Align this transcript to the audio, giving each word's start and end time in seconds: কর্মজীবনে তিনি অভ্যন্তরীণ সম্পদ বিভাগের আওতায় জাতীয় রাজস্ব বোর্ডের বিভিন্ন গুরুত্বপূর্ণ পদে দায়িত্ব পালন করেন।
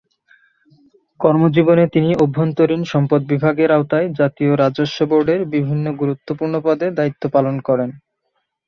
কর্মজীবনে 1.19 1.85
তিনি 1.87 2.09
অভ্যন্তরীণ 2.23 2.81
সম্পদ 2.83 3.21
বিভাগের 3.31 3.69
আওতায় 3.71 4.07
জাতীয় 4.19 4.51
রাজস্ব 4.55 4.97
বোর্ডের 5.09 5.41
বিভিন্ন 5.53 5.85
গুরুত্বপূর্ণ 6.01 6.53
পদে 6.65 6.87
দায়িত্ব 6.97 7.23
পালন 7.35 7.55
করেন। 7.67 7.89